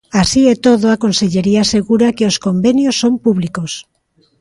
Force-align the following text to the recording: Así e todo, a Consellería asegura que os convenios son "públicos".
Así 0.21 0.41
e 0.53 0.55
todo, 0.65 0.85
a 0.89 0.99
Consellería 1.03 1.59
asegura 1.63 2.15
que 2.17 2.25
os 2.31 2.37
convenios 2.45 2.95
son 3.01 3.13
"públicos". 3.25 3.71